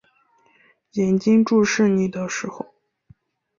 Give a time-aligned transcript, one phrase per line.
[0.93, 2.73] 眼睛注视你的时候